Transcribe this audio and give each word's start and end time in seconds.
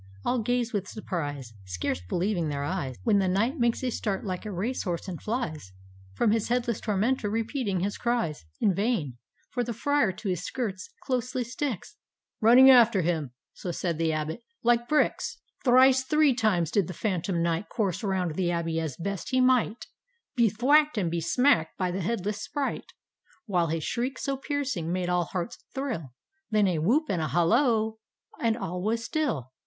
All 0.25 0.39
gaze 0.39 0.73
with 0.73 0.87
surprise, 0.87 1.53
Scarce 1.63 2.01
believing 2.01 2.49
their 2.49 2.63
eyes. 2.63 2.95
When 3.03 3.19
the 3.19 3.27
Knight 3.27 3.59
makes 3.59 3.83
a 3.83 3.91
start 3.91 4.25
like 4.25 4.47
a 4.47 4.51
race 4.51 4.81
horse 4.81 5.07
and 5.07 5.21
flies 5.21 5.73
From 6.15 6.31
his 6.31 6.47
headless 6.47 6.81
tormentor, 6.81 7.29
repeating 7.29 7.81
his 7.81 7.99
cries,— 7.99 8.43
In 8.59 8.73
vain,— 8.73 9.19
for 9.51 9.63
the 9.63 9.75
Friar 9.75 10.11
to 10.13 10.29
his 10.29 10.43
skirts 10.43 10.89
closely 11.03 11.43
sticks," 11.43 11.97
Running 12.41 12.71
after 12.71 13.03
him," 13.03 13.29
so 13.53 13.69
said 13.69 13.99
the 13.99 14.11
Abbot, 14.11 14.43
—"like 14.71 14.89
Bricks 14.89 15.37
1" 15.65 15.65
D,gt,, 15.65 15.65
erihyGOOgle) 15.65 15.65
Tht 15.69 15.69
Haunted 15.69 15.69
Hour 15.69 15.77
Thrice 15.93 16.03
three 16.05 16.33
times 16.33 16.71
did 16.71 16.87
the 16.87 16.93
Phantom 16.95 17.43
Knight 17.43 17.69
Course 17.69 18.03
round 18.03 18.33
the 18.33 18.49
Abbey 18.49 18.79
as 18.79 18.97
best 18.97 19.29
he 19.29 19.39
might 19.39 19.85
Be 20.35 20.49
thwack'd 20.49 20.97
and 20.97 21.11
be 21.11 21.21
smack'd 21.21 21.77
by 21.77 21.91
the 21.91 22.01
headless 22.01 22.41
Sprite, 22.41 22.91
While 23.45 23.67
his 23.67 23.83
shrieks 23.83 24.23
so 24.23 24.35
piercing 24.35 24.91
made 24.91 25.09
all 25.09 25.25
hearts 25.25 25.59
thrill,— 25.75 26.11
Then 26.49 26.67
a 26.67 26.79
whoop 26.79 27.03
and 27.09 27.21
a 27.21 27.27
halloo,— 27.27 27.97
and 28.41 28.57
all 28.57 28.81
was 28.81 29.03
still! 29.05 29.51